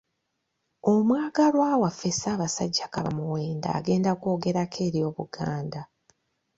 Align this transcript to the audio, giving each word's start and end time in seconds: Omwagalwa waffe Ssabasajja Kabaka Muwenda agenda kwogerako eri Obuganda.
Omwagalwa 0.91 1.69
waffe 1.81 2.09
Ssabasajja 2.13 2.85
Kabaka 2.93 3.15
Muwenda 3.17 3.69
agenda 3.79 4.11
kwogerako 4.21 4.77
eri 4.87 4.99
Obuganda. 5.09 5.81